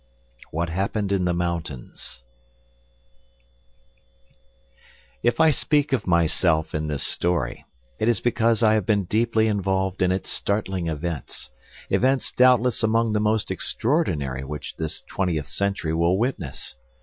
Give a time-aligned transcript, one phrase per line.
[0.49, 2.23] WHAT HAPPENED IN THE MOUNTAINS
[5.21, 7.65] If I speak of myself in this story,
[7.99, 11.51] it is because I have been deeply involved in its startling events,
[11.91, 16.75] events doubtless among the most extraordinary which this twentieth century will witness.